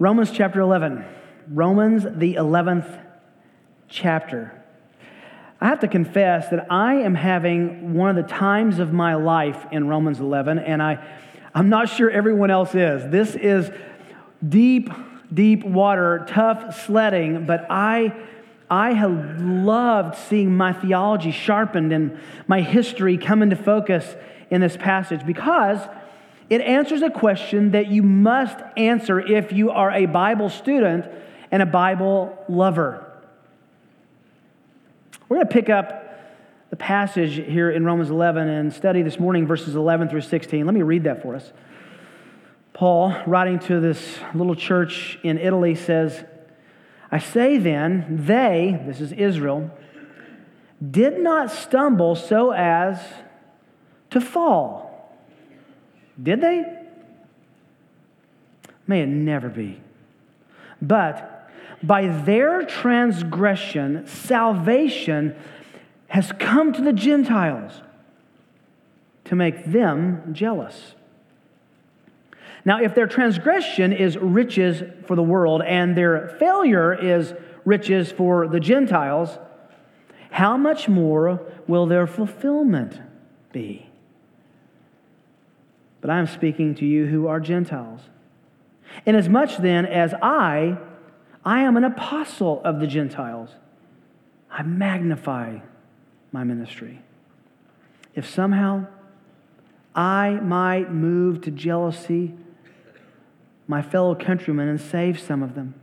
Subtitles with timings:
[0.00, 1.04] Romans chapter 11.
[1.48, 2.86] Romans, the 11th
[3.86, 4.64] chapter.
[5.60, 9.66] I have to confess that I am having one of the times of my life
[9.70, 11.06] in Romans 11, and I,
[11.54, 13.10] I'm not sure everyone else is.
[13.10, 13.70] This is
[14.48, 14.88] deep,
[15.34, 18.14] deep water, tough sledding, but I,
[18.70, 24.16] I have loved seeing my theology sharpened and my history come into focus
[24.48, 25.78] in this passage because
[26.50, 31.06] it answers a question that you must answer if you are a Bible student
[31.52, 33.06] and a Bible lover.
[35.28, 36.08] We're going to pick up
[36.70, 40.66] the passage here in Romans 11 and study this morning verses 11 through 16.
[40.66, 41.52] Let me read that for us.
[42.72, 46.24] Paul, writing to this little church in Italy, says,
[47.12, 49.70] I say then, they, this is Israel,
[50.90, 53.00] did not stumble so as
[54.10, 54.89] to fall.
[56.22, 56.78] Did they?
[58.86, 59.80] May it never be.
[60.82, 61.50] But
[61.82, 65.34] by their transgression, salvation
[66.08, 67.82] has come to the Gentiles
[69.24, 70.94] to make them jealous.
[72.64, 77.32] Now, if their transgression is riches for the world and their failure is
[77.64, 79.38] riches for the Gentiles,
[80.30, 83.00] how much more will their fulfillment
[83.52, 83.89] be?
[86.00, 88.00] But I am speaking to you who are Gentiles.
[89.06, 90.78] Inasmuch then as I,
[91.44, 93.50] I am an apostle of the Gentiles,
[94.50, 95.58] I magnify
[96.32, 97.02] my ministry.
[98.14, 98.86] If somehow
[99.94, 102.34] I might move to jealousy
[103.66, 105.74] my fellow countrymen and save some of them.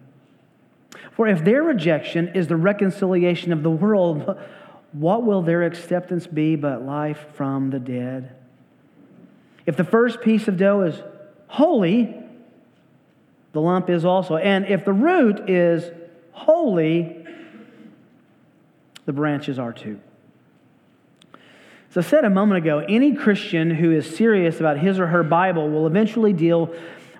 [1.12, 4.38] For if their rejection is the reconciliation of the world,
[4.92, 8.36] what will their acceptance be but life from the dead?
[9.68, 10.96] If the first piece of dough is
[11.48, 12.16] holy,
[13.52, 14.38] the lump is also.
[14.38, 15.92] And if the root is
[16.32, 17.26] holy,
[19.06, 20.00] the branches are too.
[21.92, 25.24] As I said a moment ago, any Christian who is serious about his or her
[25.24, 26.74] Bible will eventually deal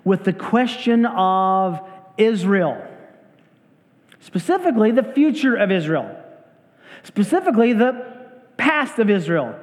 [0.04, 1.80] with the question of
[2.16, 2.82] Israel,
[4.20, 6.16] specifically the future of Israel,
[7.02, 8.06] specifically the
[8.56, 9.54] past of Israel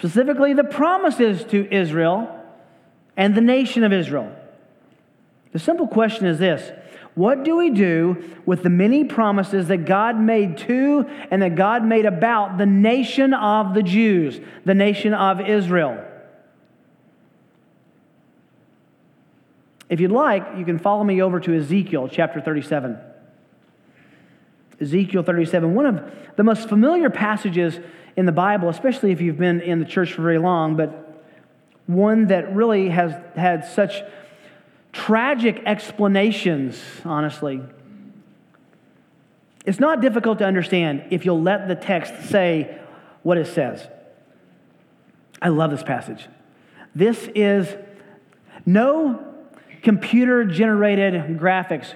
[0.00, 2.34] specifically the promises to Israel
[3.18, 4.34] and the nation of Israel.
[5.52, 6.72] The simple question is this
[7.14, 11.84] What do we do with the many promises that God made to and that God
[11.84, 16.02] made about the nation of the Jews, the nation of Israel?
[19.90, 22.96] If you'd like, you can follow me over to Ezekiel chapter 37.
[24.80, 27.78] Ezekiel 37, one of the most familiar passages
[28.16, 31.22] in the Bible, especially if you've been in the church for very long, but
[31.86, 34.02] one that really has had such
[34.92, 37.60] tragic explanations, honestly.
[39.66, 42.78] It's not difficult to understand if you'll let the text say
[43.22, 43.86] what it says.
[45.42, 46.26] I love this passage.
[46.94, 47.68] This is
[48.66, 49.26] no
[49.82, 51.94] computer generated graphics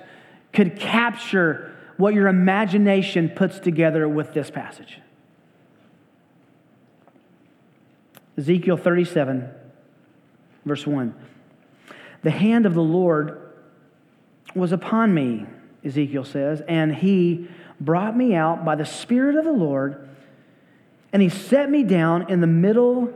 [0.53, 4.99] could capture what your imagination puts together with this passage.
[8.37, 9.49] Ezekiel 37,
[10.65, 11.15] verse 1.
[12.22, 13.53] The hand of the Lord
[14.54, 15.47] was upon me,
[15.84, 17.49] Ezekiel says, and he
[17.81, 20.09] brought me out by the Spirit of the Lord,
[21.12, 23.12] and he set me down in the middle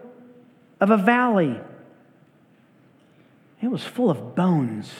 [0.80, 1.58] of a valley.
[3.60, 4.92] It was full of bones.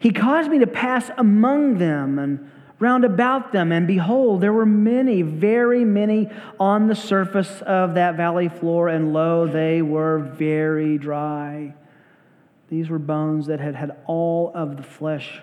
[0.00, 4.64] He caused me to pass among them, and round about them, and behold, there were
[4.64, 10.96] many, very many on the surface of that valley floor, and lo, they were very
[10.96, 11.74] dry.
[12.70, 15.42] These were bones that had had all of the flesh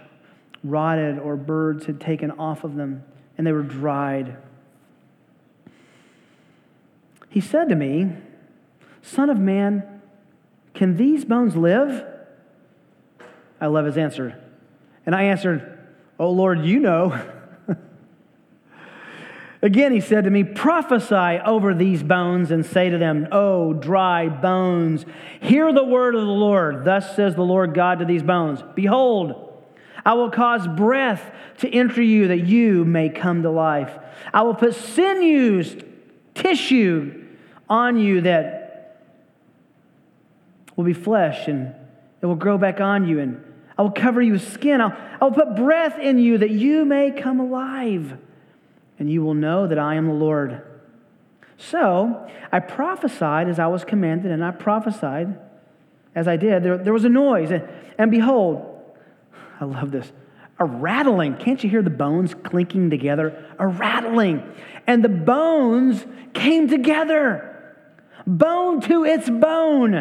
[0.63, 3.03] rotted or birds had taken off of them,
[3.37, 4.37] and they were dried.
[7.29, 8.11] He said to me,
[9.03, 10.01] Son of man,
[10.73, 12.03] can these bones live?
[13.61, 14.41] I love his answer.
[15.07, 15.79] And I answered,
[16.19, 17.19] Oh Lord, you know.
[19.61, 24.27] Again, he said to me, Prophesy over these bones and say to them, O dry
[24.27, 25.05] bones,
[25.39, 26.83] hear the word of the Lord.
[26.83, 29.63] Thus says the Lord God to these bones Behold,
[30.05, 33.97] I will cause breath to enter you that you may come to life.
[34.33, 35.75] I will put sinews,
[36.35, 37.25] tissue
[37.69, 39.07] on you that
[40.75, 41.73] will be flesh and
[42.21, 43.46] it will grow back on you and
[43.77, 44.81] I will cover you with skin.
[44.81, 48.17] I'll, I will put breath in you that you may come alive,
[48.97, 50.63] and you will know that I am the Lord.
[51.57, 55.39] So I prophesied as I was commanded, and I prophesied
[56.15, 56.63] as I did.
[56.63, 58.73] There, there was a noise, and, and behold,
[59.59, 60.11] I love this.
[60.59, 61.35] A rattling.
[61.37, 63.45] Can't you hear the bones clinking together?
[63.59, 64.43] A rattling.
[64.87, 66.03] And the bones
[66.33, 67.75] came together,
[68.25, 69.93] bone to its bone.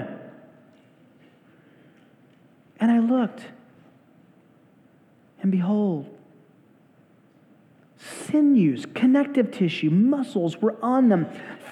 [2.78, 3.42] And I looked,
[5.46, 6.12] and behold,
[7.96, 11.28] sinews, connective tissue, muscles were on them.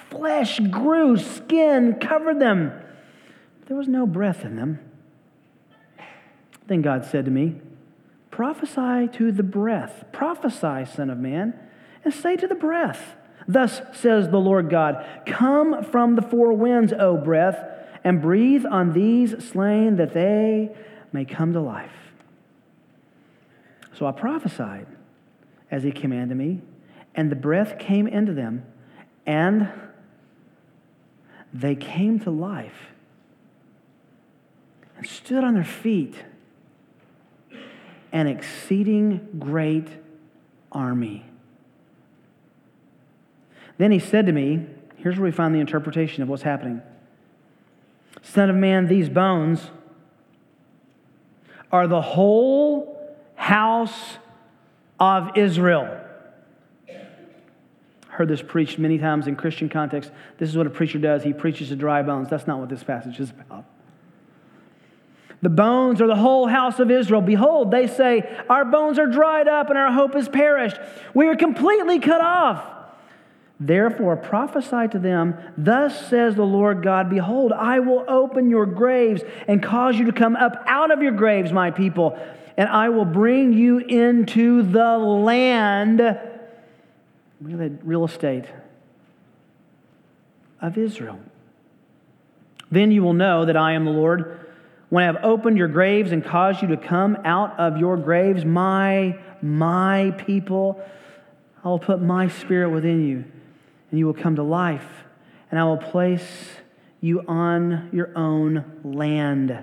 [0.09, 2.71] Flesh grew, skin covered them.
[3.65, 4.79] There was no breath in them.
[6.67, 7.55] Then God said to me,
[8.31, 10.05] Prophesy to the breath.
[10.13, 11.53] Prophesy, Son of Man,
[12.05, 16.93] and say to the breath, Thus says the Lord God, Come from the four winds,
[16.97, 17.59] O breath,
[18.05, 20.73] and breathe on these slain that they
[21.11, 22.04] may come to life.
[23.97, 24.87] So I prophesied
[25.71, 26.61] as he commanded me,
[27.15, 28.65] and the breath came into them,
[29.25, 29.69] and
[31.53, 32.91] they came to life
[34.97, 36.15] and stood on their feet,
[38.11, 39.87] an exceeding great
[40.71, 41.25] army.
[43.77, 46.81] Then he said to me, Here's where we find the interpretation of what's happening.
[48.23, 49.69] Son of man, these bones
[51.71, 52.94] are the whole
[53.45, 54.17] house
[54.99, 56.01] of Israel.
[58.07, 60.09] Heard this preached many times in Christian context.
[60.39, 61.21] This is what a preacher does.
[61.21, 62.27] He preaches to dry bones.
[62.27, 63.65] That's not what this passage is about.
[65.43, 67.21] The bones are the whole house of Israel.
[67.21, 70.79] Behold, they say, Our bones are dried up and our hope is perished.
[71.13, 72.65] We are completely cut off.
[73.59, 79.21] Therefore, prophesy to them, Thus says the Lord God, Behold, I will open your graves
[79.47, 82.17] and cause you to come up out of your graves, my people
[82.57, 86.01] and I will bring you into the land,
[87.41, 88.45] real estate
[90.61, 91.19] of Israel.
[92.71, 94.39] Then you will know that I am the Lord
[94.89, 98.45] when I have opened your graves and caused you to come out of your graves,
[98.45, 100.81] my, my people.
[101.63, 103.25] I will put my spirit within you,
[103.89, 104.87] and you will come to life,
[105.51, 106.27] and I will place
[107.01, 109.57] you on your own land.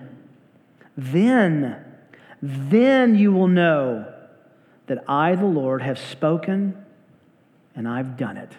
[0.97, 1.92] Then
[2.43, 4.13] then you will know
[4.89, 6.77] that I, the Lord, have spoken
[7.75, 8.51] and I've done it,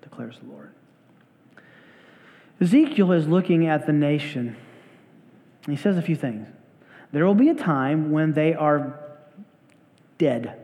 [0.00, 0.70] declares the Lord.
[2.60, 4.56] Ezekiel is looking at the nation.
[5.66, 6.46] He says a few things.
[7.10, 8.98] There will be a time when they are
[10.16, 10.56] dead,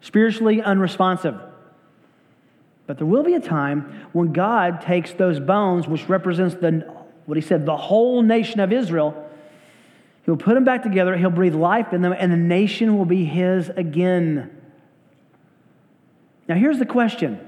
[0.00, 1.38] spiritually unresponsive.
[2.86, 6.92] But there will be a time when God takes those bones, which represents the,
[7.26, 9.29] what he said, the whole nation of Israel,
[10.30, 13.24] He'll put them back together, he'll breathe life in them, and the nation will be
[13.24, 14.48] his again.
[16.46, 17.44] Now, here's the question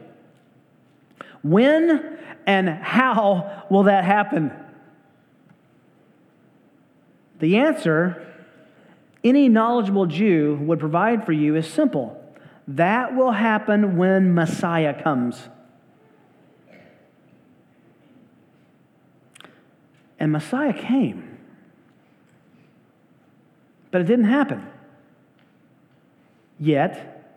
[1.43, 4.51] When and how will that happen?
[7.39, 8.27] The answer
[9.23, 12.21] any knowledgeable Jew would provide for you is simple
[12.67, 15.49] that will happen when Messiah comes.
[20.19, 21.32] And Messiah came.
[23.93, 24.67] But it didn't happen
[26.59, 27.37] yet.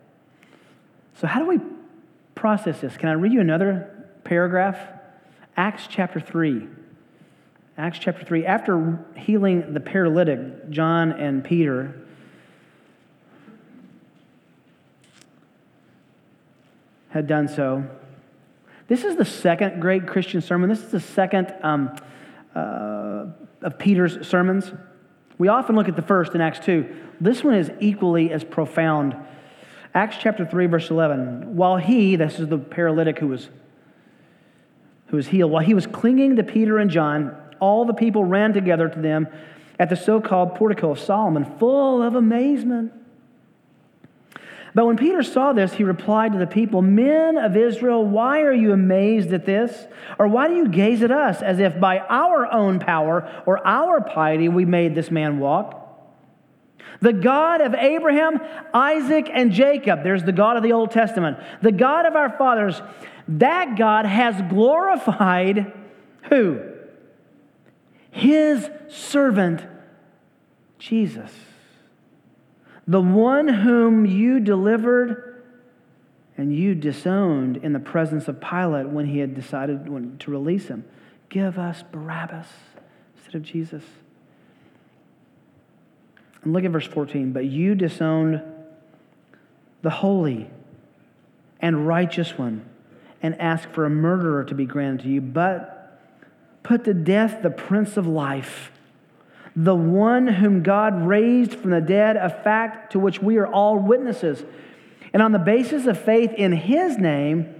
[1.20, 1.60] So, how do we
[2.34, 2.96] process this?
[2.96, 4.78] Can I read you another paragraph?
[5.56, 6.66] Acts chapter 3.
[7.78, 8.46] Acts chapter 3.
[8.46, 11.94] After healing the paralytic, John and Peter
[17.10, 17.84] had done so.
[18.88, 20.70] This is the second great Christian sermon.
[20.70, 21.94] This is the second um,
[22.54, 23.26] uh,
[23.62, 24.72] of Peter's sermons.
[25.38, 26.86] We often look at the first in Acts 2.
[27.20, 29.16] This one is equally as profound.
[29.94, 31.56] Acts chapter 3, verse 11.
[31.56, 33.48] While he, this is the paralytic who was,
[35.08, 38.52] who was healed, while he was clinging to Peter and John, all the people ran
[38.52, 39.28] together to them
[39.78, 42.92] at the so called portico of Solomon, full of amazement.
[44.76, 48.52] But when Peter saw this, he replied to the people, Men of Israel, why are
[48.52, 49.86] you amazed at this?
[50.18, 54.02] Or why do you gaze at us as if by our own power or our
[54.02, 55.82] piety we made this man walk?
[57.00, 58.38] The God of Abraham,
[58.74, 62.82] Isaac, and Jacob, there's the God of the Old Testament, the God of our fathers,
[63.28, 65.72] that God has glorified
[66.24, 66.60] who?
[68.10, 69.64] His servant,
[70.78, 71.32] Jesus
[72.86, 75.42] the one whom you delivered
[76.36, 79.86] and you disowned in the presence of Pilate when he had decided
[80.20, 80.84] to release him.
[81.28, 82.46] Give us Barabbas
[83.16, 83.82] instead of Jesus.
[86.44, 87.32] And look at verse 14.
[87.32, 88.42] But you disowned
[89.82, 90.48] the holy
[91.60, 92.64] and righteous one
[93.22, 95.98] and asked for a murderer to be granted to you, but
[96.62, 98.70] put to death the prince of life
[99.56, 103.78] the one whom God raised from the dead, a fact to which we are all
[103.78, 104.44] witnesses.
[105.14, 107.54] And on the basis of faith in his name,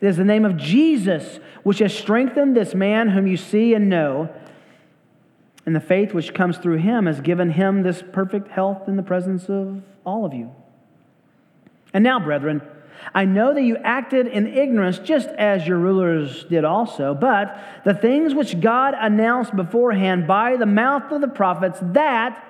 [0.00, 3.88] it is the name of Jesus which has strengthened this man whom you see and
[3.88, 4.28] know.
[5.64, 9.02] And the faith which comes through him has given him this perfect health in the
[9.02, 10.54] presence of all of you.
[11.94, 12.60] And now, brethren,
[13.14, 17.94] I know that you acted in ignorance just as your rulers did also, but the
[17.94, 22.44] things which God announced beforehand by the mouth of the prophets that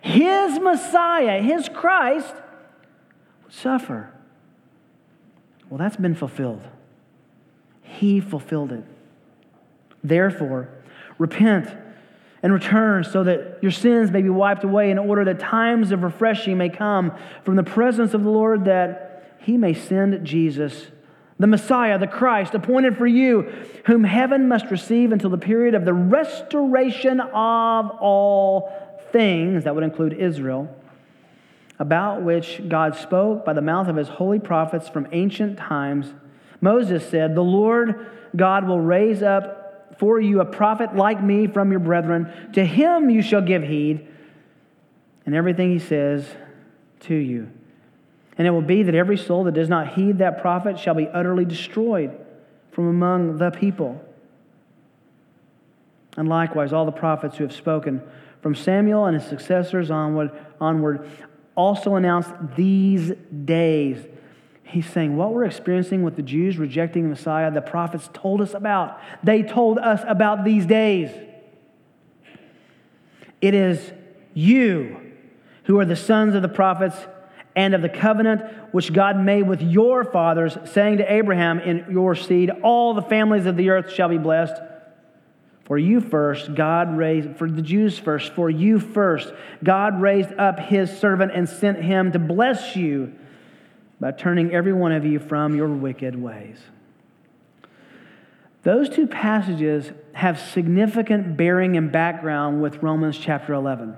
[0.00, 2.34] his Messiah, his Christ,
[3.44, 4.10] would suffer.
[5.68, 6.62] Well, that's been fulfilled.
[7.82, 8.84] He fulfilled it.
[10.02, 10.68] Therefore,
[11.18, 11.68] repent
[12.42, 16.02] and return so that your sins may be wiped away in order that times of
[16.02, 17.12] refreshing may come
[17.44, 19.07] from the presence of the Lord that
[19.38, 20.88] he may send Jesus,
[21.38, 23.42] the Messiah, the Christ, appointed for you,
[23.86, 28.72] whom heaven must receive until the period of the restoration of all
[29.12, 30.74] things, that would include Israel,
[31.78, 36.12] about which God spoke by the mouth of his holy prophets from ancient times.
[36.60, 41.70] Moses said, The Lord God will raise up for you a prophet like me from
[41.70, 42.32] your brethren.
[42.54, 44.06] To him you shall give heed,
[45.24, 46.26] and everything he says
[47.00, 47.50] to you.
[48.38, 51.08] And it will be that every soul that does not heed that prophet shall be
[51.08, 52.16] utterly destroyed
[52.70, 54.02] from among the people.
[56.16, 58.02] And likewise, all the prophets who have spoken
[58.40, 60.30] from Samuel and his successors onward,
[60.60, 61.08] onward
[61.56, 63.12] also announced these
[63.44, 64.06] days
[64.68, 68.52] He's saying what we're experiencing with the Jews rejecting the Messiah, the prophets told us
[68.52, 69.00] about.
[69.24, 71.10] They told us about these days.
[73.40, 73.92] It is
[74.34, 75.00] you
[75.64, 76.96] who are the sons of the prophets
[77.58, 82.14] and of the covenant which God made with your fathers, saying to Abraham, In your
[82.14, 84.54] seed, all the families of the earth shall be blessed.
[85.64, 89.32] For you first, God raised, for the Jews first, for you first,
[89.64, 93.12] God raised up his servant and sent him to bless you
[93.98, 96.60] by turning every one of you from your wicked ways.
[98.62, 103.96] Those two passages have significant bearing and background with Romans chapter 11.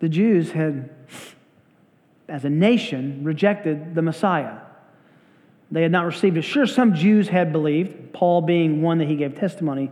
[0.00, 0.90] The Jews had,
[2.28, 4.58] as a nation, rejected the Messiah.
[5.70, 6.42] They had not received it.
[6.42, 9.90] Sure, some Jews had believed, Paul being one that he gave testimony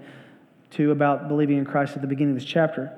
[0.73, 2.93] to about believing in Christ at the beginning of this chapter.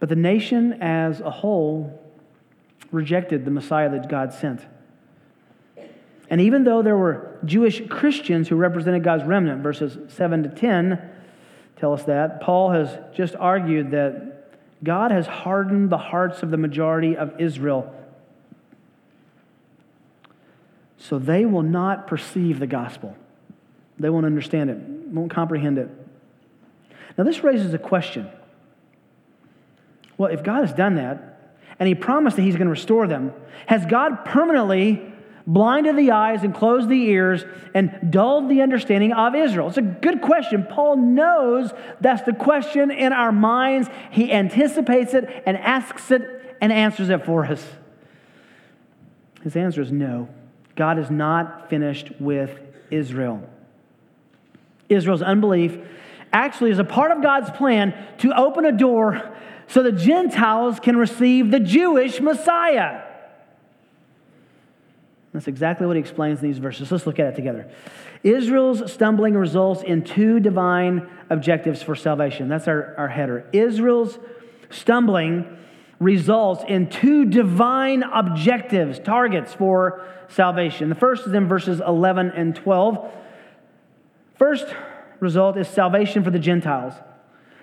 [0.00, 2.00] But the nation as a whole
[2.90, 4.60] rejected the Messiah that God sent.
[6.30, 11.10] And even though there were Jewish Christians who represented God's remnant, verses 7 to 10
[11.76, 14.31] tell us that, Paul has just argued that
[14.82, 17.94] God has hardened the hearts of the majority of Israel.
[20.98, 23.16] So they will not perceive the gospel.
[23.98, 25.88] They won't understand it, won't comprehend it.
[27.16, 28.28] Now, this raises a question.
[30.16, 33.32] Well, if God has done that, and he promised that he's going to restore them,
[33.66, 35.11] has God permanently
[35.46, 37.44] blinded the eyes and closed the ears
[37.74, 39.68] and dulled the understanding of Israel?
[39.68, 40.66] It's a good question.
[40.68, 43.88] Paul knows that's the question in our minds.
[44.10, 47.64] He anticipates it and asks it and answers it for us.
[49.42, 50.28] His answer is no.
[50.76, 52.58] God is not finished with
[52.90, 53.42] Israel.
[54.88, 55.76] Israel's unbelief
[56.32, 60.96] actually is a part of God's plan to open a door so the Gentiles can
[60.96, 63.02] receive the Jewish Messiah.
[65.32, 66.92] That's exactly what he explains in these verses.
[66.92, 67.70] Let's look at it together.
[68.22, 72.48] Israel's stumbling results in two divine objectives for salvation.
[72.48, 73.48] That's our, our header.
[73.52, 74.18] Israel's
[74.70, 75.58] stumbling
[75.98, 80.88] results in two divine objectives, targets for salvation.
[80.88, 83.12] The first is in verses 11 and 12.
[84.34, 84.66] First
[85.20, 86.94] result is salvation for the Gentiles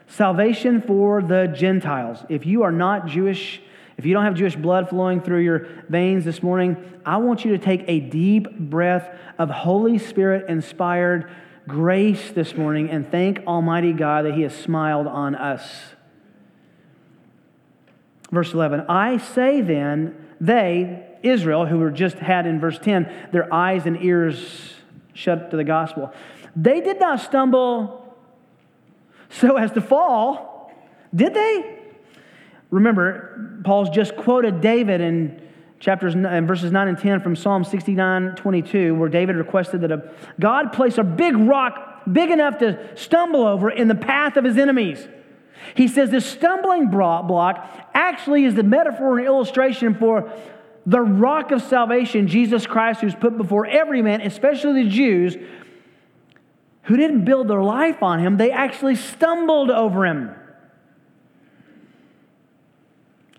[0.10, 2.26] salvation for the Gentiles.
[2.30, 3.62] If you are not Jewish,
[4.00, 7.52] if you don't have Jewish blood flowing through your veins this morning, I want you
[7.52, 11.30] to take a deep breath of Holy Spirit inspired
[11.68, 15.70] grace this morning and thank Almighty God that He has smiled on us.
[18.32, 23.54] Verse 11 I say then, they, Israel, who were just had in verse 10, their
[23.54, 24.76] eyes and ears
[25.14, 26.14] shut to the gospel,
[26.56, 28.16] they did not stumble
[29.28, 30.74] so as to fall.
[31.14, 31.79] Did they?
[32.72, 35.42] Remember, Paul's just quoted David in
[35.80, 40.12] chapters in verses 9 and 10 from Psalm 69 22, where David requested that a,
[40.40, 44.58] God place a big rock big enough to stumble over in the path of his
[44.58, 45.08] enemies.
[45.76, 47.62] He says this stumbling block
[47.94, 50.32] actually is the metaphor and illustration for
[50.86, 55.38] the rock of salvation, Jesus Christ, who's put before every man, especially the Jews,
[56.84, 60.34] who didn't build their life on him, they actually stumbled over him.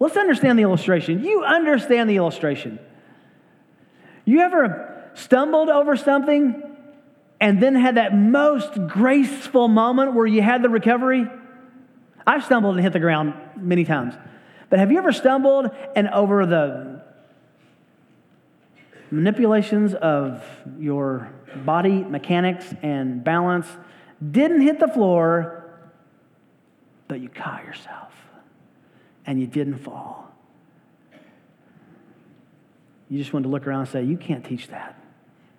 [0.00, 1.22] Let's understand the illustration.
[1.22, 2.78] You understand the illustration.
[4.24, 6.62] You ever stumbled over something
[7.38, 11.26] and then had that most graceful moment where you had the recovery?
[12.26, 14.14] I've stumbled and hit the ground many times.
[14.70, 17.02] But have you ever stumbled and over the
[19.10, 20.42] manipulations of
[20.78, 21.30] your
[21.66, 23.66] body mechanics and balance
[24.30, 25.64] didn't hit the floor,
[27.08, 28.09] but you caught yourself
[29.30, 30.28] and you didn't fall?
[33.08, 35.00] You just wanted to look around and say, You can't teach that.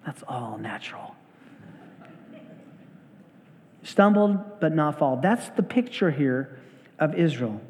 [0.05, 1.15] That's all natural.
[3.83, 5.21] Stumbled but not fall.
[5.23, 6.59] That's the picture here
[6.99, 7.61] of Israel.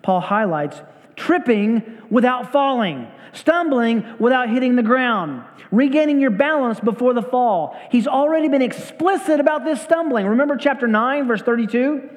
[0.00, 0.80] Paul highlights
[1.16, 7.78] tripping without falling, stumbling without hitting the ground, regaining your balance before the fall.
[7.92, 10.24] He's already been explicit about this stumbling.
[10.28, 12.08] Remember chapter 9, verse 32?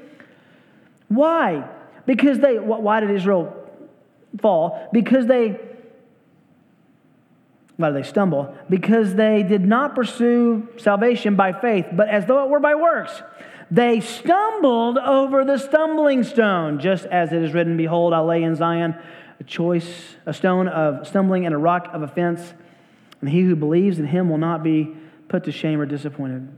[1.10, 1.68] Why?
[2.10, 3.54] Because they, why did Israel
[4.42, 4.90] fall?
[4.92, 5.60] Because they,
[7.78, 8.58] why did they stumble?
[8.68, 13.22] Because they did not pursue salvation by faith, but as though it were by works.
[13.70, 18.56] They stumbled over the stumbling stone, just as it is written, Behold, I lay in
[18.56, 18.96] Zion
[19.40, 22.56] a choice, a stone of stumbling and a rock of offense,
[23.22, 24.96] and he who believes in him will not be
[25.28, 26.50] put to shame or disappointed.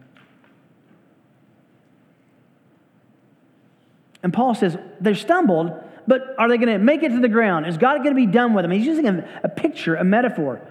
[4.23, 5.71] And Paul says, they've stumbled,
[6.07, 7.65] but are they going to make it to the ground?
[7.65, 8.71] Is God going to be done with them?
[8.71, 10.61] He's using a, a picture, a metaphor.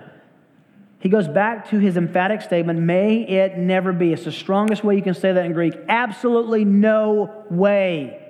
[1.01, 4.13] He goes back to his emphatic statement, may it never be.
[4.13, 5.75] It's the strongest way you can say that in Greek.
[5.89, 8.21] Absolutely no way.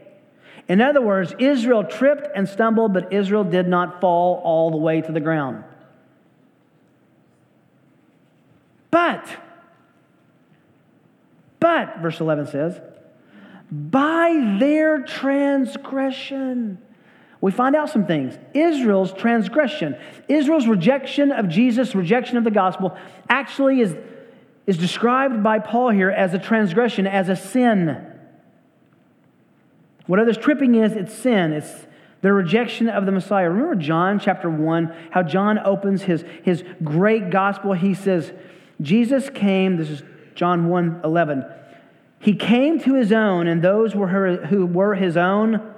[0.69, 5.01] In other words, Israel tripped and stumbled, but Israel did not fall all the way
[5.01, 5.65] to the ground.
[8.93, 9.29] But,
[11.59, 12.81] but, verse 11 says,
[13.71, 16.79] by their transgression,
[17.41, 18.37] we find out some things.
[18.53, 19.97] Israel's transgression,
[20.29, 22.97] Israel's rejection of Jesus, rejection of the gospel,
[23.29, 23.97] actually is,
[24.67, 28.07] is described by Paul here as a transgression, as a sin.
[30.07, 31.53] Whatever this tripping is, it's sin.
[31.53, 31.87] It's
[32.23, 33.49] the rejection of the Messiah.
[33.49, 37.73] Remember John chapter 1, how John opens his, his great gospel.
[37.73, 38.33] He says,
[38.83, 40.03] Jesus came, this is
[40.35, 41.45] John 1 11.
[42.21, 45.75] He came to his own, and those were her, who were his own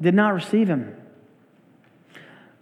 [0.00, 0.96] did not receive him.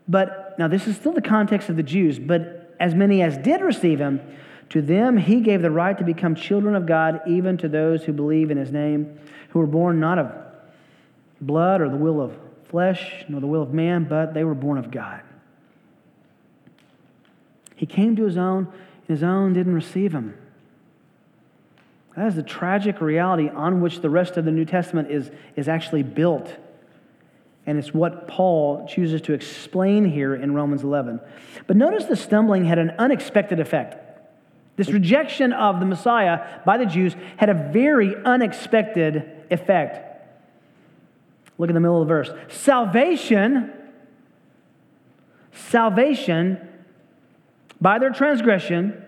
[0.07, 3.63] But now, this is still the context of the Jews, but as many as did
[3.63, 4.21] receive him,
[4.69, 8.13] to them he gave the right to become children of God, even to those who
[8.13, 9.19] believe in his name,
[9.51, 10.31] who were born not of
[11.41, 14.77] blood or the will of flesh, nor the will of man, but they were born
[14.77, 15.23] of God.
[17.77, 20.37] He came to his own, and his own didn't receive him.
[22.19, 25.69] That is the tragic reality on which the rest of the New Testament is, is
[25.69, 26.53] actually built.
[27.65, 31.21] And it's what Paul chooses to explain here in Romans 11.
[31.69, 33.97] But notice the stumbling had an unexpected effect.
[34.75, 40.05] This rejection of the Messiah by the Jews had a very unexpected effect.
[41.57, 42.31] Look in the middle of the verse.
[42.49, 43.73] Salvation,
[45.53, 46.67] salvation,
[47.81, 49.05] by their transgression,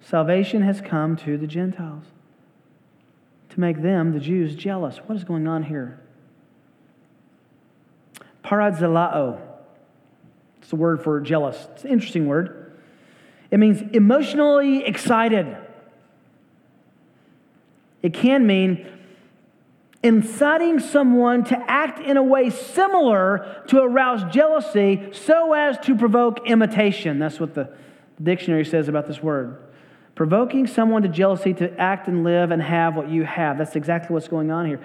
[0.00, 2.04] salvation has come to the Gentiles
[3.50, 4.98] to make them, the Jews, jealous.
[4.98, 6.00] What is going on here?
[8.44, 9.40] Parazeloo.
[10.58, 11.68] It's the word for jealous.
[11.72, 12.72] It's an interesting word.
[13.50, 15.56] It means emotionally excited.
[18.02, 18.86] It can mean
[20.02, 26.46] inciting someone to act in a way similar to arouse jealousy so as to provoke
[26.46, 27.18] imitation.
[27.18, 27.74] That's what the
[28.22, 29.58] dictionary says about this word.
[30.18, 33.56] Provoking someone to jealousy to act and live and have what you have.
[33.56, 34.80] That's exactly what's going on here.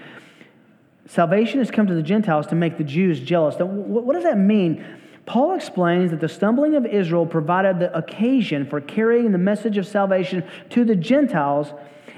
[1.07, 3.55] Salvation has come to the Gentiles to make the Jews jealous.
[3.57, 4.85] Now, what does that mean?
[5.25, 9.87] Paul explains that the stumbling of Israel provided the occasion for carrying the message of
[9.87, 11.73] salvation to the Gentiles,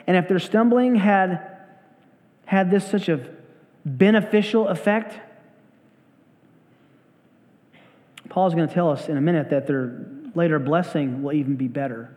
[0.07, 1.39] and if their stumbling had
[2.47, 3.25] had this such a
[3.85, 5.17] beneficial effect,
[8.27, 11.55] Paul is going to tell us in a minute that their later blessing will even
[11.55, 12.11] be better.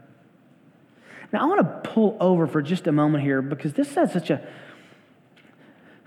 [1.32, 4.30] Now, I want to pull over for just a moment here because this has such
[4.30, 4.46] a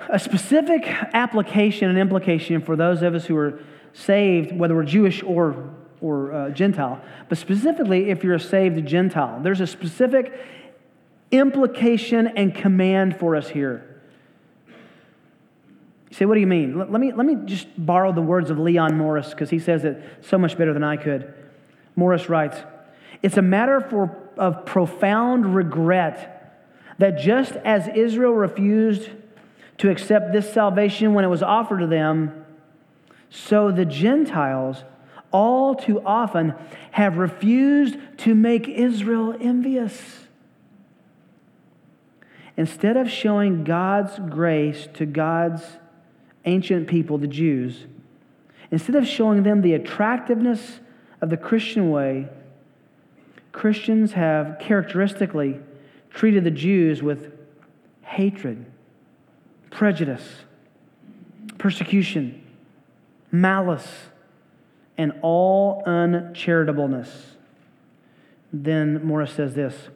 [0.10, 3.60] a specific application and implication for those of us who are
[3.94, 9.40] saved, whether we're Jewish or, or uh, Gentile, but specifically if you're a saved Gentile.
[9.42, 10.34] There's a specific
[11.32, 14.02] implication and command for us here.
[16.10, 16.78] You say, what do you mean?
[16.78, 20.04] Let, me, let me just borrow the words of Leon Morris because he says it
[20.22, 21.34] so much better than I could.
[21.96, 22.58] Morris writes,
[23.22, 26.58] It's a matter for of profound regret
[26.98, 29.10] that just as Israel refused
[29.78, 32.46] to accept this salvation when it was offered to them,
[33.30, 34.84] so the Gentiles
[35.32, 36.54] all too often
[36.92, 40.28] have refused to make Israel envious.
[42.58, 45.64] Instead of showing God's grace to God's
[46.46, 47.86] ancient people, the Jews,
[48.70, 50.80] instead of showing them the attractiveness
[51.22, 52.28] of the Christian way,
[53.52, 55.60] Christians have characteristically
[56.10, 57.32] treated the Jews with
[58.02, 58.66] hatred,
[59.70, 60.42] prejudice,
[61.58, 62.42] persecution,
[63.32, 63.90] malice,
[64.98, 67.10] and all uncharitableness.
[68.54, 69.90] Then Morris says this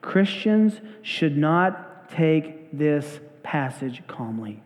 [0.00, 4.62] Christians should not take this passage calmly.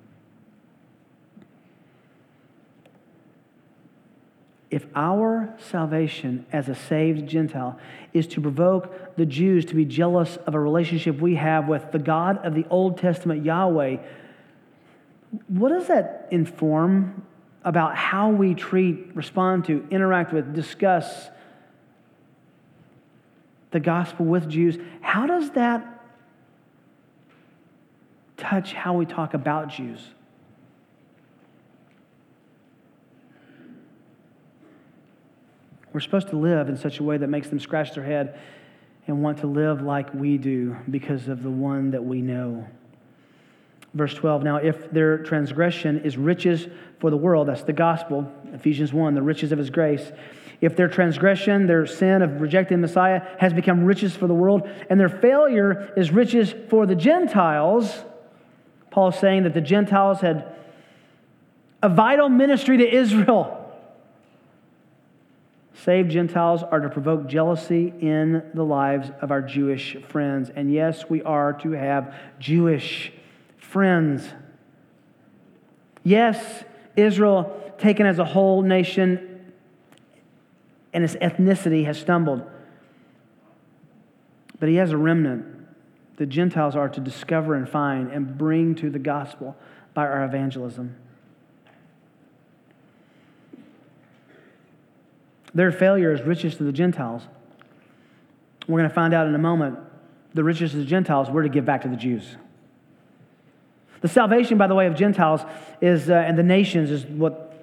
[4.74, 7.78] If our salvation as a saved Gentile
[8.12, 12.00] is to provoke the Jews to be jealous of a relationship we have with the
[12.00, 13.98] God of the Old Testament Yahweh,
[15.46, 17.24] what does that inform
[17.62, 21.30] about how we treat, respond to, interact with, discuss
[23.70, 24.76] the gospel with Jews?
[25.02, 26.02] How does that
[28.36, 30.00] touch how we talk about Jews?
[35.94, 38.36] We're supposed to live in such a way that makes them scratch their head
[39.06, 42.66] and want to live like we do because of the one that we know.
[43.94, 46.66] Verse 12 Now, if their transgression is riches
[46.98, 50.10] for the world, that's the gospel, Ephesians 1, the riches of his grace.
[50.60, 54.98] If their transgression, their sin of rejecting Messiah, has become riches for the world, and
[54.98, 58.02] their failure is riches for the Gentiles,
[58.90, 60.56] Paul is saying that the Gentiles had
[61.84, 63.63] a vital ministry to Israel.
[65.82, 70.50] Saved Gentiles are to provoke jealousy in the lives of our Jewish friends.
[70.54, 73.12] And yes, we are to have Jewish
[73.58, 74.28] friends.
[76.04, 76.64] Yes,
[76.96, 79.52] Israel, taken as a whole nation
[80.92, 82.48] and its ethnicity, has stumbled.
[84.60, 85.44] But he has a remnant.
[86.18, 89.56] The Gentiles are to discover and find and bring to the gospel
[89.92, 90.94] by our evangelism.
[95.54, 97.22] Their failure is riches to the Gentiles.
[98.66, 99.78] We're going to find out in a moment
[100.32, 102.36] the riches of the Gentiles were to give back to the Jews.
[104.00, 105.42] The salvation, by the way, of Gentiles
[105.80, 107.54] is, uh, and the nations is what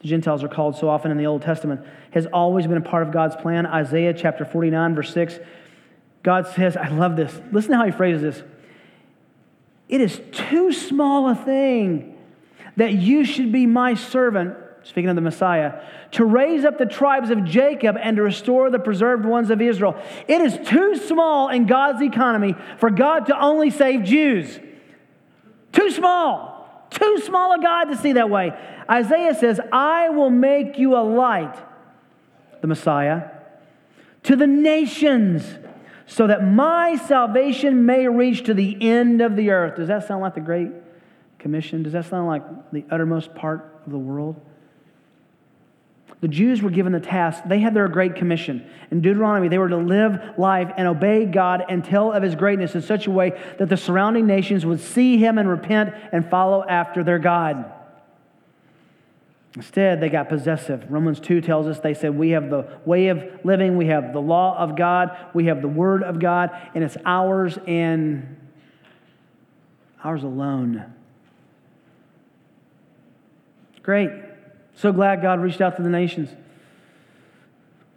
[0.00, 3.02] the Gentiles are called so often in the Old Testament, has always been a part
[3.02, 3.66] of God's plan.
[3.66, 5.38] Isaiah chapter 49, verse 6,
[6.22, 7.38] God says, I love this.
[7.52, 8.42] Listen to how he phrases this.
[9.88, 12.16] It is too small a thing
[12.76, 15.80] that you should be my servant speaking of the Messiah,
[16.12, 20.00] to raise up the tribes of Jacob and to restore the preserved ones of Israel.
[20.26, 24.58] It is too small in God's economy for God to only save Jews.
[25.72, 26.86] Too small.
[26.90, 28.52] Too small a God to see that way.
[28.90, 31.56] Isaiah says, I will make you a light,
[32.60, 33.30] the Messiah,
[34.24, 35.44] to the nations
[36.06, 39.76] so that my salvation may reach to the end of the earth.
[39.76, 40.70] Does that sound like the Great
[41.38, 41.84] Commission?
[41.84, 44.40] Does that sound like the uttermost part of the world?
[46.20, 48.68] The Jews were given the task, they had their great commission.
[48.90, 52.74] In Deuteronomy, they were to live life and obey God and tell of his greatness
[52.74, 56.62] in such a way that the surrounding nations would see him and repent and follow
[56.62, 57.72] after their God.
[59.56, 60.84] Instead, they got possessive.
[60.90, 64.20] Romans 2 tells us they said, We have the way of living, we have the
[64.20, 68.36] law of God, we have the word of God, and it's ours and
[70.04, 70.94] ours alone.
[73.82, 74.10] Great.
[74.80, 76.30] So glad God reached out to the nations.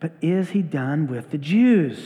[0.02, 1.98] But is he done with the Jews?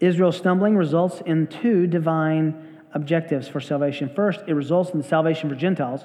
[0.00, 4.10] Israel's stumbling results in two divine objectives for salvation.
[4.12, 6.04] First, it results in the salvation for Gentiles.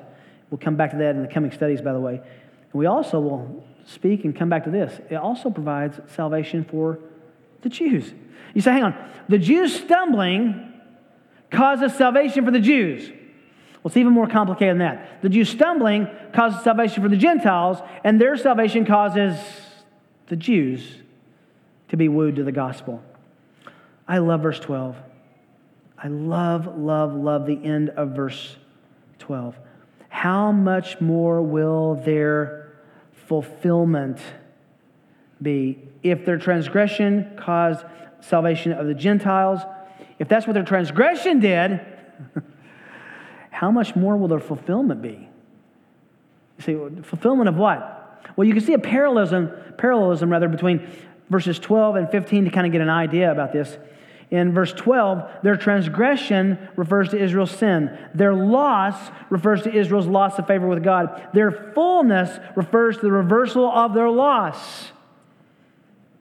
[0.51, 2.17] We'll come back to that in the coming studies, by the way.
[2.17, 4.93] And we also will speak and come back to this.
[5.09, 6.99] It also provides salvation for
[7.63, 8.13] the Jews.
[8.53, 10.71] You say, hang on, the Jews stumbling
[11.49, 13.11] causes salvation for the Jews.
[13.85, 15.21] Well, it's even more complicated than that.
[15.21, 19.37] The Jews stumbling causes salvation for the Gentiles, and their salvation causes
[20.25, 21.03] the Jews
[21.89, 23.03] to be wooed to the gospel.
[24.07, 24.95] I love verse 12.
[25.99, 28.55] I love, love, love the end of verse
[29.19, 29.55] 12.
[30.09, 32.71] How much more will their
[33.27, 34.17] fulfillment
[35.39, 35.77] be?
[36.01, 37.85] If their transgression caused
[38.19, 39.59] salvation of the Gentiles,
[40.17, 41.81] if that's what their transgression did,
[43.55, 45.29] how much more will their fulfillment be?
[46.57, 48.21] You say, fulfillment of what?
[48.35, 50.85] Well, you can see a parallelism, parallelism rather, between
[51.29, 53.77] verses 12 and 15 to kind of get an idea about this.
[54.29, 57.97] In verse 12, their transgression refers to Israel's sin.
[58.13, 58.97] Their loss
[59.29, 61.29] refers to Israel's loss of favor with God.
[61.33, 64.91] Their fullness refers to the reversal of their loss.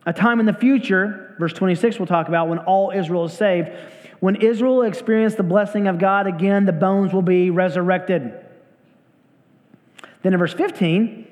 [0.07, 3.70] A time in the future, verse 26 we'll talk about, when all Israel is saved.
[4.25, 8.33] When Israel experience the blessing of God again, the bones will be resurrected.
[10.23, 11.27] Then in verse 15,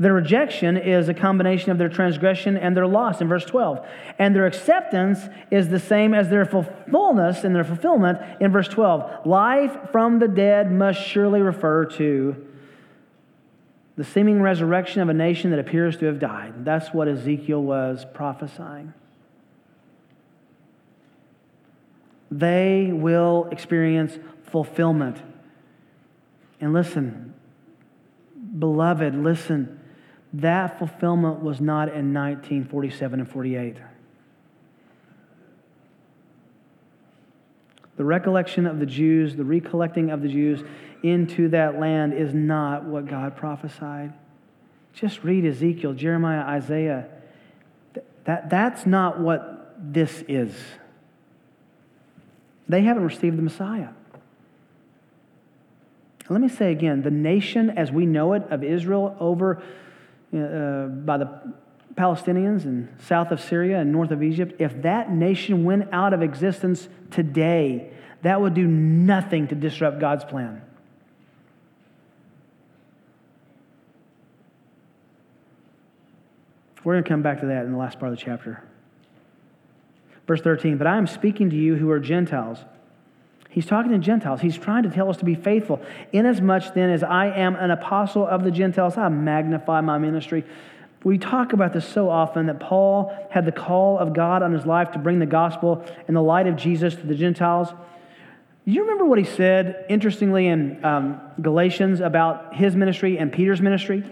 [0.00, 3.86] their rejection is a combination of their transgression and their loss in verse 12.
[4.18, 5.20] And their acceptance
[5.52, 9.24] is the same as their fullness and their fulfillment in verse 12.
[9.24, 12.44] Life from the dead must surely refer to
[13.94, 16.64] the seeming resurrection of a nation that appears to have died.
[16.64, 18.94] That's what Ezekiel was prophesying.
[22.32, 24.18] They will experience
[24.50, 25.18] fulfillment.
[26.60, 27.34] And listen,
[28.58, 29.80] beloved, listen
[30.34, 33.76] that fulfillment was not in 1947 and 48.
[37.96, 40.62] The recollection of the Jews, the recollecting of the Jews
[41.02, 44.14] into that land is not what God prophesied.
[44.94, 47.08] Just read Ezekiel, Jeremiah, Isaiah.
[48.24, 50.54] That, that's not what this is.
[52.68, 53.88] They haven't received the Messiah.
[56.28, 59.62] Let me say again the nation as we know it of Israel over
[60.32, 61.54] uh, by the
[61.94, 66.22] Palestinians and south of Syria and north of Egypt, if that nation went out of
[66.22, 70.62] existence today, that would do nothing to disrupt God's plan.
[76.82, 78.64] We're going to come back to that in the last part of the chapter.
[80.26, 82.58] Verse 13, but I am speaking to you who are Gentiles.
[83.48, 84.40] He's talking to Gentiles.
[84.40, 85.80] He's trying to tell us to be faithful.
[86.12, 90.44] Inasmuch then as I am an apostle of the Gentiles, I magnify my ministry.
[91.04, 94.64] We talk about this so often that Paul had the call of God on his
[94.64, 97.68] life to bring the gospel and the light of Jesus to the Gentiles.
[98.64, 103.60] Do you remember what he said, interestingly, in um, Galatians about his ministry and Peter's
[103.60, 104.04] ministry?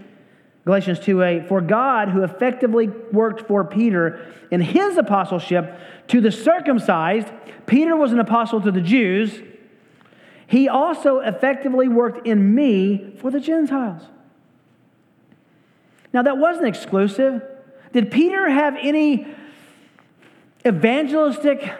[0.64, 6.30] Galatians 2 8, for God, who effectively worked for Peter in his apostleship to the
[6.30, 7.28] circumcised,
[7.66, 9.40] Peter was an apostle to the Jews.
[10.46, 14.02] He also effectively worked in me for the Gentiles.
[16.12, 17.42] Now, that wasn't exclusive.
[17.92, 19.28] Did Peter have any
[20.66, 21.72] evangelistic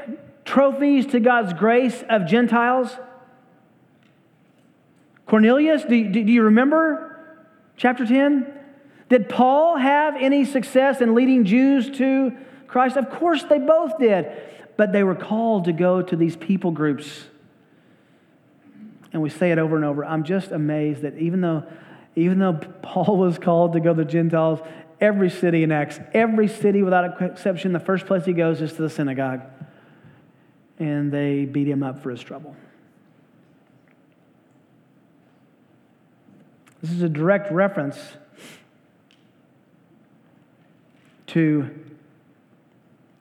[0.45, 2.97] trophies to God's grace of Gentiles?
[5.27, 7.41] Cornelius, do, do, you remember
[7.77, 8.60] chapter 10?
[9.11, 12.33] Did Paul have any success in leading Jews to
[12.69, 12.97] Christ?
[12.97, 14.31] Of course they both did.
[14.77, 17.25] But they were called to go to these people groups.
[19.13, 20.05] And we say it over and over.
[20.05, 21.65] I'm just amazed that even though,
[22.15, 24.61] even though Paul was called to go to the Gentiles,
[25.01, 28.83] every city in Acts, every city without exception, the first place he goes is to
[28.83, 29.43] the synagogue.
[30.79, 32.55] And they beat him up for his trouble.
[36.81, 37.99] This is a direct reference
[41.31, 41.71] to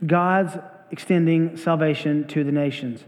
[0.05, 0.57] God's
[0.91, 3.03] extending salvation to the nations.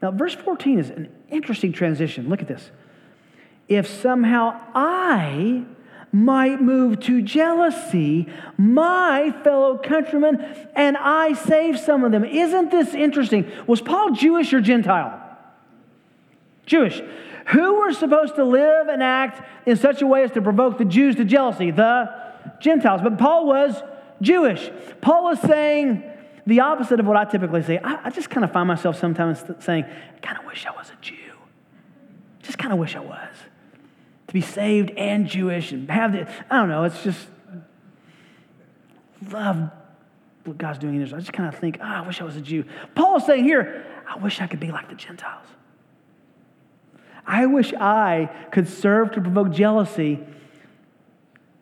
[0.00, 2.28] Now, verse 14 is an interesting transition.
[2.28, 2.70] Look at this.
[3.68, 5.64] If somehow I
[6.12, 8.26] might move to jealousy
[8.56, 10.40] my fellow countrymen
[10.74, 12.24] and I save some of them.
[12.24, 13.50] Isn't this interesting?
[13.66, 15.20] Was Paul Jewish or Gentile?
[16.64, 17.00] Jewish.
[17.48, 20.84] Who were supposed to live and act in such a way as to provoke the
[20.84, 21.70] Jews to jealousy?
[21.70, 22.27] The
[22.60, 23.00] Gentiles.
[23.02, 23.82] But Paul was
[24.20, 24.70] Jewish.
[25.00, 26.02] Paul is saying
[26.46, 27.78] the opposite of what I typically say.
[27.78, 30.90] I, I just kind of find myself sometimes saying, I kind of wish I was
[30.90, 31.14] a Jew.
[32.42, 33.34] Just kind of wish I was.
[34.28, 37.26] To be saved and Jewish and have the, I don't know, it's just,
[39.30, 39.70] love
[40.44, 41.18] what God's doing in Israel.
[41.18, 42.64] I just kind of think, oh, I wish I was a Jew.
[42.94, 45.46] Paul's saying here, I wish I could be like the Gentiles.
[47.26, 50.20] I wish I could serve to provoke jealousy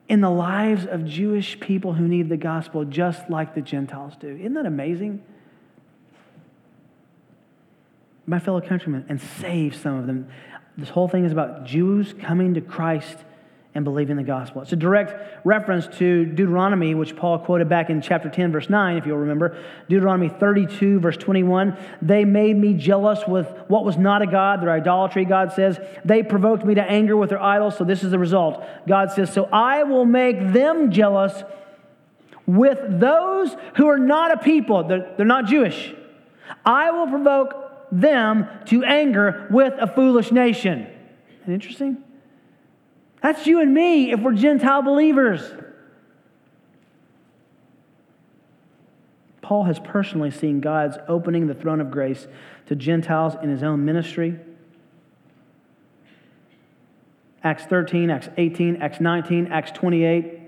[0.08, 4.28] in the lives of Jewish people who need the gospel just like the Gentiles do.
[4.28, 5.22] Isn't that amazing?
[8.26, 10.28] My fellow countrymen, and save some of them.
[10.76, 13.16] This whole thing is about Jews coming to Christ
[13.76, 14.62] and believing the gospel.
[14.62, 18.96] It's a direct reference to Deuteronomy, which Paul quoted back in chapter 10, verse 9,
[18.96, 19.62] if you'll remember.
[19.90, 21.76] Deuteronomy 32, verse 21.
[22.00, 25.78] They made me jealous with what was not a God, their idolatry, God says.
[26.06, 28.64] They provoked me to anger with their idols, so this is the result.
[28.88, 31.44] God says, So I will make them jealous
[32.46, 35.92] with those who are not a people, they're, they're not Jewish.
[36.64, 37.54] I will provoke
[37.92, 40.86] them to anger with a foolish nation.
[41.46, 41.98] Interesting?
[43.26, 45.40] That's you and me if we're Gentile believers.
[49.42, 52.28] Paul has personally seen God's opening the throne of grace
[52.66, 54.38] to Gentiles in his own ministry.
[57.42, 60.40] Acts 13, Acts 18, Acts 19, Acts 28.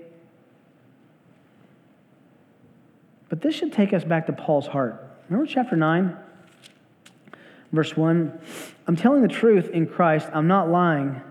[3.27, 5.05] But this should take us back to Paul's heart.
[5.27, 6.15] Remember chapter 9,
[7.73, 8.39] verse 1?
[8.87, 11.21] I'm telling the truth in Christ, I'm not lying.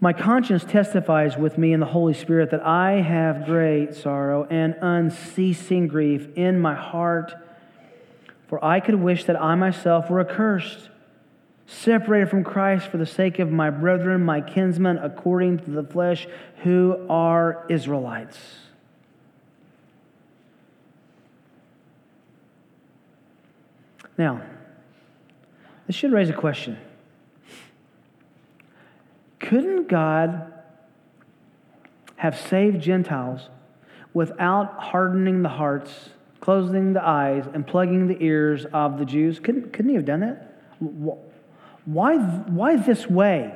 [0.00, 4.76] My conscience testifies with me in the Holy Spirit that I have great sorrow and
[4.80, 7.34] unceasing grief in my heart.
[8.46, 10.88] For I could wish that I myself were accursed,
[11.66, 16.28] separated from Christ for the sake of my brethren, my kinsmen, according to the flesh,
[16.62, 18.38] who are Israelites.
[24.16, 24.42] Now,
[25.88, 26.78] this should raise a question.
[29.38, 30.52] Couldn't God
[32.16, 33.48] have saved Gentiles
[34.12, 39.38] without hardening the hearts, closing the eyes, and plugging the ears of the Jews?
[39.38, 40.60] Couldn't, couldn't he have done that?
[41.84, 43.54] Why, why this way?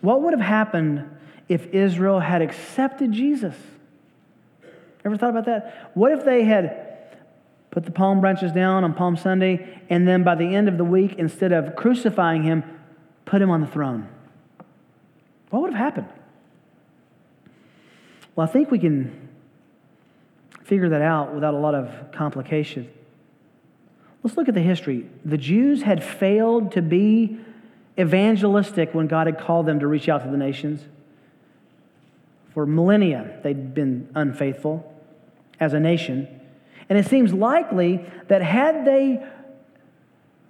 [0.00, 1.08] What would have happened
[1.48, 3.54] if Israel had accepted Jesus?
[5.04, 5.90] Ever thought about that?
[5.94, 6.90] What if they had
[7.70, 10.84] put the palm branches down on Palm Sunday, and then by the end of the
[10.84, 12.64] week, instead of crucifying him,
[13.30, 14.08] put him on the throne.
[15.50, 16.08] What would have happened?
[18.34, 19.28] Well, I think we can
[20.64, 22.90] figure that out without a lot of complication.
[24.24, 25.08] Let's look at the history.
[25.24, 27.38] The Jews had failed to be
[27.96, 30.82] evangelistic when God had called them to reach out to the nations.
[32.52, 34.92] For millennia, they'd been unfaithful
[35.60, 36.26] as a nation.
[36.88, 39.24] And it seems likely that had they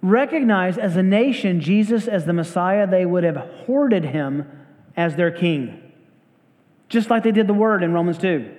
[0.01, 4.49] recognized as a nation Jesus as the Messiah, they would have hoarded him
[4.97, 5.91] as their king,
[6.89, 8.49] just like they did the word in Romans 2.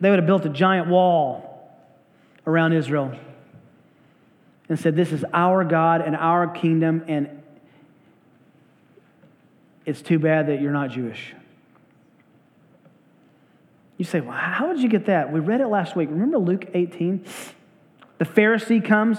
[0.00, 1.70] They would have built a giant wall
[2.46, 3.16] around Israel
[4.68, 7.42] and said, This is our God and our kingdom, and
[9.86, 11.34] it's too bad that you're not Jewish.
[13.98, 15.32] You say, well, how did you get that?
[15.32, 16.08] We read it last week.
[16.10, 17.24] Remember Luke 18?
[18.22, 19.18] The Pharisee comes.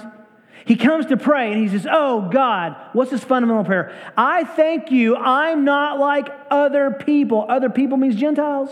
[0.63, 3.93] He comes to pray and he says, Oh God, what's his fundamental prayer?
[4.15, 7.45] I thank you, I'm not like other people.
[7.49, 8.69] Other people means Gentiles.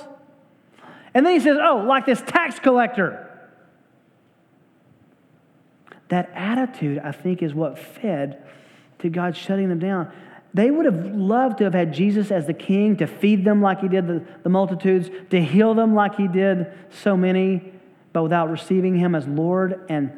[1.14, 3.28] And then he says, Oh, like this tax collector.
[6.08, 8.42] That attitude, I think, is what fed
[9.00, 10.14] to God shutting them down.
[10.54, 13.82] They would have loved to have had Jesus as the king, to feed them like
[13.82, 17.74] he did the, the multitudes, to heal them like he did so many,
[18.14, 20.12] but without receiving him as Lord and,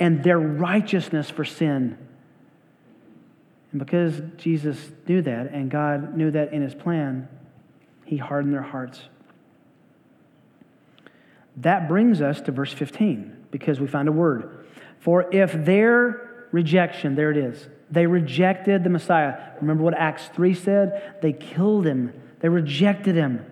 [0.00, 1.98] and their righteousness for sin.
[3.72, 7.28] And because Jesus knew that and God knew that in his plan,
[8.04, 9.00] he hardened their hearts.
[11.56, 14.66] That brings us to verse 15 because we find a word.
[15.00, 19.38] For if their rejection, there it is, they rejected the Messiah.
[19.60, 21.18] Remember what Acts 3 said?
[21.20, 23.44] They killed him, they rejected him,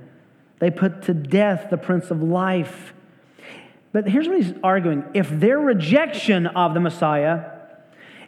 [0.58, 2.94] they put to death the Prince of Life.
[3.92, 7.50] But here's what he's arguing if their rejection of the Messiah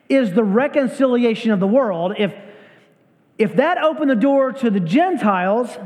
[0.09, 2.35] is the reconciliation of the world, if,
[3.39, 5.79] if that opened the door to the Gentiles,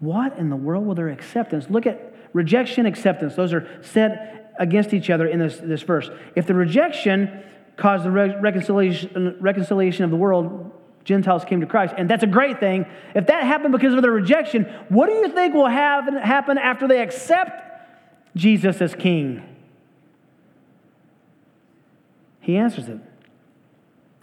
[0.00, 1.70] what in the world will their acceptance?
[1.70, 3.36] Look at rejection, acceptance.
[3.36, 6.10] Those are set against each other in this, this verse.
[6.34, 7.42] If the rejection
[7.76, 10.72] caused the reconciliation, reconciliation of the world,
[11.04, 11.94] Gentiles came to Christ.
[11.96, 12.86] And that's a great thing.
[13.14, 16.88] If that happened because of their rejection, what do you think will have, happen after
[16.88, 17.60] they accept
[18.34, 19.42] Jesus as king?
[22.40, 23.00] He answers it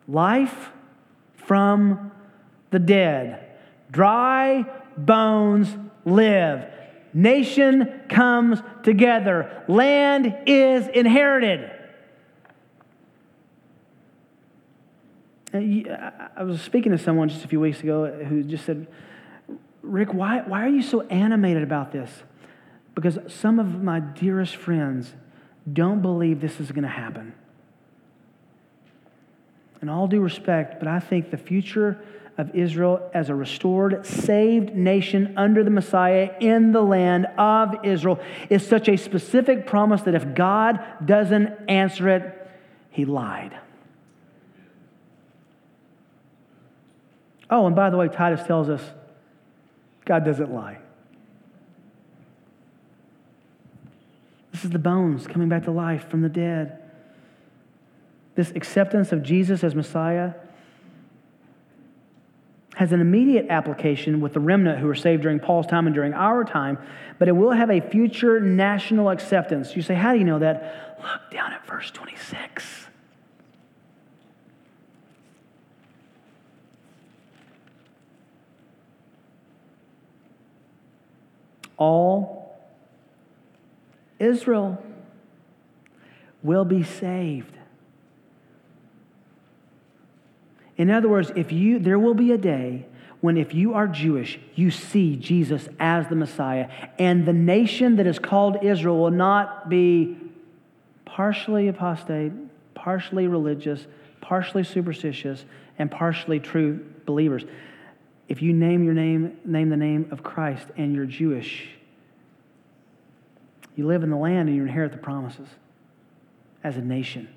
[0.08, 0.72] life
[1.36, 2.12] from
[2.72, 3.48] the dead.
[3.92, 4.66] Dry
[4.98, 5.70] bones
[6.06, 6.66] live.
[7.14, 9.64] Nation comes together.
[9.68, 11.72] Land is inherited.
[15.54, 18.88] Uh, uh, I was speaking to someone just a few weeks ago who just said,
[19.82, 22.10] Rick, why, why are you so animated about this?
[22.96, 25.14] Because some of my dearest friends
[25.72, 27.34] don't believe this is going to happen.
[29.82, 32.02] In all due respect, but I think the future
[32.38, 38.20] of Israel as a restored, saved nation under the Messiah in the land of Israel
[38.50, 42.50] is such a specific promise that if God doesn't answer it,
[42.90, 43.58] he lied.
[47.52, 48.82] Oh, and by the way, Titus tells us
[50.06, 50.78] God doesn't lie.
[54.52, 56.80] This is the bones coming back to life from the dead.
[58.36, 60.34] This acceptance of Jesus as Messiah
[62.76, 66.14] has an immediate application with the remnant who were saved during Paul's time and during
[66.14, 66.78] our time,
[67.20, 69.76] but it will have a future national acceptance.
[69.76, 70.98] You say, How do you know that?
[71.02, 72.88] Look down at verse 26.
[81.82, 82.60] All
[84.20, 84.78] Israel
[86.44, 87.58] will be saved.
[90.78, 92.86] In other words, if you there will be a day
[93.22, 96.70] when if you are Jewish, you see Jesus as the Messiah,
[97.00, 100.18] and the nation that is called Israel will not be
[101.06, 102.32] partially apostate,
[102.76, 103.88] partially religious,
[104.22, 105.46] partially superstitious,
[105.80, 107.44] and partially true believers.
[108.32, 111.68] If you name your name, name the name of Christ and you're Jewish,
[113.76, 115.50] you live in the land and you inherit the promises
[116.64, 117.28] as a nation.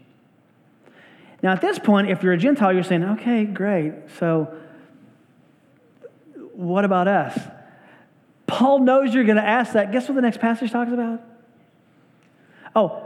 [1.43, 3.93] Now, at this point, if you're a Gentile, you're saying, okay, great.
[4.21, 4.57] So,
[6.53, 7.41] what about us?
[8.47, 9.91] Paul knows you're going to ask that.
[9.91, 11.21] Guess what the next passage talks about?
[12.77, 13.03] Oh,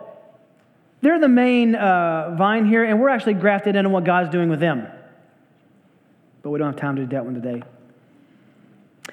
[1.01, 4.61] they're the main uh, vine here, and we're actually grafted into what God's doing with
[4.61, 4.89] them.
[6.43, 7.63] But we don't have time to do that one today.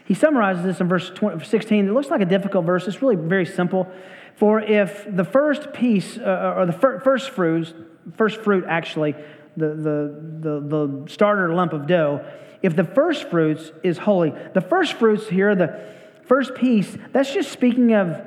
[0.06, 1.12] He summarizes this in verse
[1.44, 1.88] 16.
[1.88, 2.88] It looks like a difficult verse.
[2.88, 3.92] It's really very simple.
[4.36, 7.74] For if the first piece, uh, or the fir- first fruits,
[8.16, 9.16] first fruit actually,
[9.58, 12.24] the, the, the, the starter lump of dough,
[12.62, 15.84] if the first fruits is holy, the first fruits here, the
[16.28, 18.22] first piece, that's just speaking of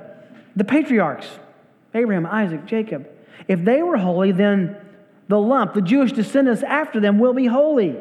[0.57, 1.27] the patriarchs
[1.95, 3.09] Abraham, Isaac, Jacob.
[3.47, 4.77] If they were holy, then
[5.29, 7.97] the lump, the Jewish descendants after them, will be holy.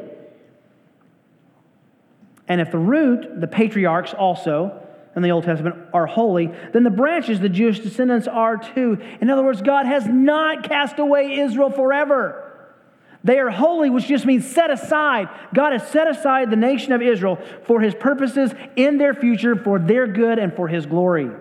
[2.48, 4.82] And if the root, the patriarchs also,
[5.16, 9.02] in the Old Testament are holy, then the branches, the Jewish descendants, are too.
[9.20, 12.44] In other words, God has not cast away Israel forever.
[13.24, 15.28] They are holy, which just means set aside.
[15.54, 19.80] God has set aside the nation of Israel for his purposes in their future, for
[19.80, 21.32] their good, and for his glory.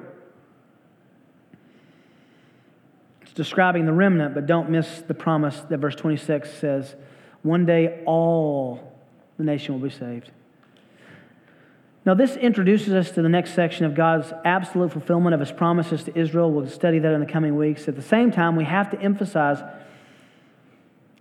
[3.20, 6.96] It's describing the remnant, but don't miss the promise that verse 26 says
[7.42, 8.94] one day all
[9.36, 10.30] the nation will be saved.
[12.06, 16.04] Now, this introduces us to the next section of God's absolute fulfillment of his promises
[16.04, 16.52] to Israel.
[16.52, 17.88] We'll study that in the coming weeks.
[17.88, 19.60] At the same time, we have to emphasize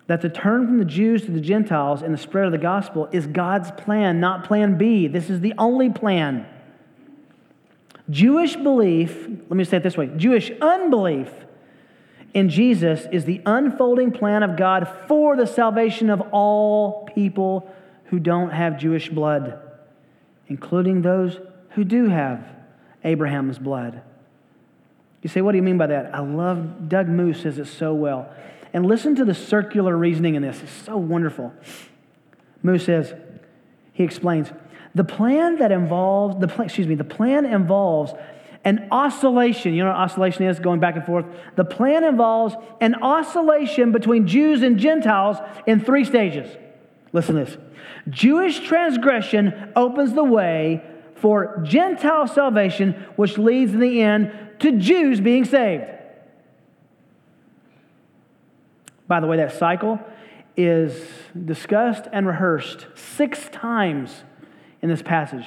[0.05, 3.09] that the turn from the Jews to the Gentiles in the spread of the gospel
[3.11, 5.07] is God's plan, not plan B.
[5.07, 6.45] This is the only plan.
[8.07, 11.31] Jewish belief, let me say it this way Jewish unbelief
[12.35, 17.73] in Jesus is the unfolding plan of God for the salvation of all people
[18.05, 19.64] who don't have Jewish blood
[20.47, 21.39] including those
[21.71, 22.45] who do have
[23.03, 24.01] Abraham's blood.
[25.21, 26.13] You say, what do you mean by that?
[26.13, 28.31] I love, Doug Moo says it so well.
[28.73, 30.61] And listen to the circular reasoning in this.
[30.61, 31.53] It's so wonderful.
[32.61, 33.13] Moo says,
[33.93, 34.51] he explains,
[34.93, 38.13] the plan that involves, the excuse me, the plan involves
[38.63, 39.73] an oscillation.
[39.73, 40.59] You know what oscillation is?
[40.59, 41.25] Going back and forth.
[41.55, 45.37] The plan involves an oscillation between Jews and Gentiles
[45.67, 46.55] in three stages.
[47.15, 47.57] Listen to this.
[48.09, 50.83] Jewish transgression opens the way
[51.15, 55.85] for Gentile salvation, which leads in the end to Jews being saved.
[59.07, 59.97] By the way, that cycle
[60.57, 61.07] is
[61.45, 64.23] discussed and rehearsed six times
[64.81, 65.45] in this passage.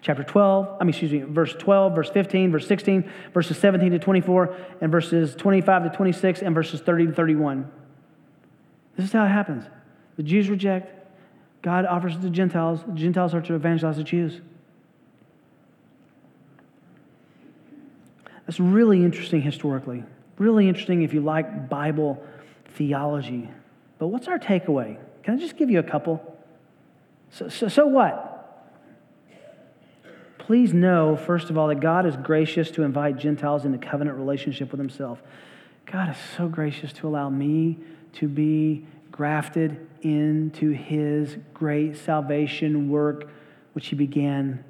[0.00, 3.98] Chapter 12, I mean, excuse me, verse 12, verse 15, verse 16, verses 17 to
[3.98, 7.70] 24, and verses 25 to 26, and verses 30 to 31.
[8.96, 9.66] This is how it happens.
[10.16, 10.99] The Jews reject,
[11.62, 12.80] God offers it to Gentiles.
[12.86, 14.40] The Gentiles are to evangelize the Jews.
[18.46, 20.02] That's really interesting historically.
[20.38, 22.22] Really interesting if you like Bible
[22.74, 23.48] theology.
[23.98, 24.98] But what's our takeaway?
[25.22, 26.36] Can I just give you a couple?
[27.30, 28.26] So, so, so what?
[30.38, 34.72] Please know, first of all, that God is gracious to invite Gentiles into covenant relationship
[34.72, 35.22] with Himself.
[35.86, 37.78] God is so gracious to allow me
[38.14, 43.28] to be grafted into his great salvation work,
[43.72, 44.64] which he began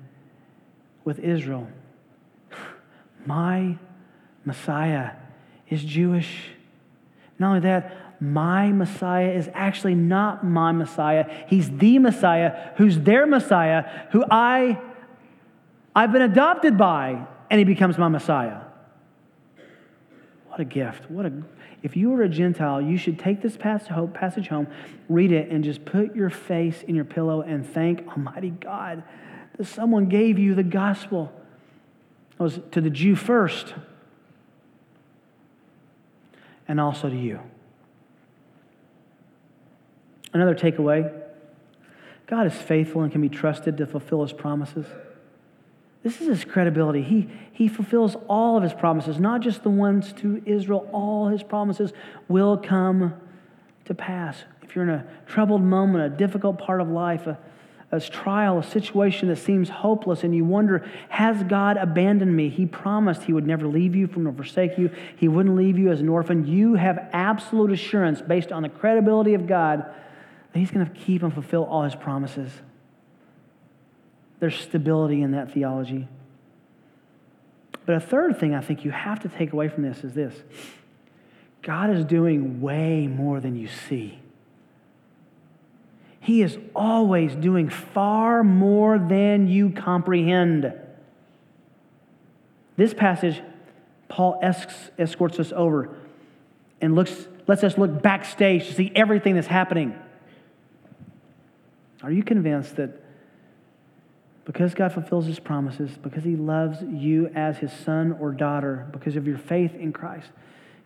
[1.04, 1.68] with Israel.
[3.26, 3.78] My
[4.44, 5.12] Messiah
[5.68, 6.50] is Jewish.
[7.38, 11.24] Not only that, my Messiah is actually not my Messiah.
[11.46, 14.78] He's the Messiah who's their Messiah, who I,
[15.96, 18.60] I've been adopted by, and he becomes my Messiah.
[20.48, 21.10] What a gift.
[21.10, 21.32] What a
[21.82, 24.66] if you are a Gentile, you should take this passage home,
[25.08, 29.02] read it, and just put your face in your pillow and thank Almighty God
[29.56, 31.32] that someone gave you the gospel.
[32.32, 33.74] It was to the Jew first,
[36.68, 37.40] and also to you.
[40.32, 41.12] Another takeaway
[42.26, 44.86] God is faithful and can be trusted to fulfill his promises.
[46.02, 47.02] This is his credibility.
[47.02, 50.88] He, he fulfills all of his promises, not just the ones to Israel.
[50.92, 51.92] All his promises
[52.26, 53.14] will come
[53.84, 54.44] to pass.
[54.62, 57.38] If you're in a troubled moment, a difficult part of life, a,
[57.92, 62.48] a trial, a situation that seems hopeless, and you wonder, has God abandoned me?
[62.48, 64.90] He promised He would never leave you nor forsake you.
[65.16, 66.46] He wouldn't leave you as an orphan.
[66.46, 69.84] You have absolute assurance based on the credibility of God
[70.52, 72.50] that He's going to keep and fulfill all His promises.
[74.40, 76.08] There's stability in that theology.
[77.86, 80.34] But a third thing I think you have to take away from this is this
[81.62, 84.18] God is doing way more than you see.
[86.20, 90.72] He is always doing far more than you comprehend.
[92.76, 93.42] This passage,
[94.08, 95.96] Paul escorts us over
[96.80, 99.98] and looks, lets us look backstage to see everything that's happening.
[102.02, 102.99] Are you convinced that
[104.50, 109.14] because God fulfills his promises, because he loves you as his son or daughter, because
[109.14, 110.28] of your faith in Christ,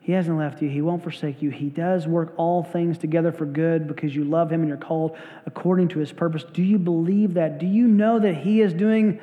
[0.00, 0.68] he hasn't left you.
[0.68, 1.48] He won't forsake you.
[1.48, 5.16] He does work all things together for good because you love him and you're called
[5.46, 6.44] according to his purpose.
[6.44, 7.58] Do you believe that?
[7.58, 9.18] Do you know that he is doing,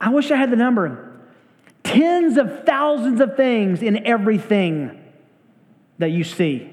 [0.00, 1.18] I wish I had the number,
[1.82, 5.02] tens of thousands of things in everything
[5.98, 6.72] that you see?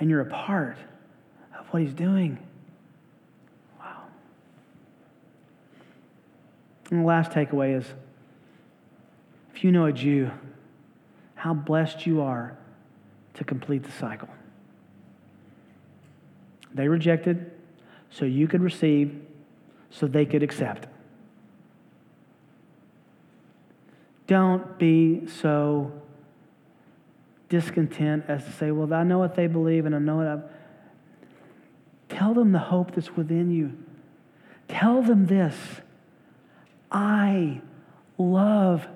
[0.00, 0.76] And you're a part
[1.56, 2.40] of what he's doing.
[6.90, 7.86] And the last takeaway is,
[9.54, 10.30] if you know a Jew,
[11.34, 12.56] how blessed you are
[13.34, 14.28] to complete the cycle.
[16.74, 17.50] They rejected
[18.10, 19.20] so you could receive,
[19.90, 20.86] so they could accept.
[24.26, 25.92] Don't be so
[27.48, 30.44] discontent as to say, Well, I know what they believe and I know what I've.
[32.08, 33.72] Tell them the hope that's within you.
[34.68, 35.56] Tell them this
[36.90, 37.60] I
[38.18, 38.86] love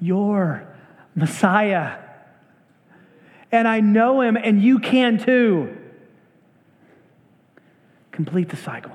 [0.00, 0.66] your
[1.14, 1.98] Messiah.
[3.52, 5.76] And I know him, and you can too.
[8.10, 8.92] Complete the cycle.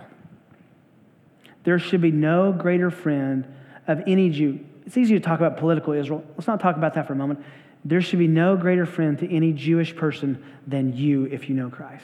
[1.63, 3.47] There should be no greater friend
[3.87, 4.59] of any Jew.
[4.85, 6.23] It's easy to talk about political Israel.
[6.35, 7.43] Let's not talk about that for a moment.
[7.85, 11.69] There should be no greater friend to any Jewish person than you if you know
[11.69, 12.03] Christ.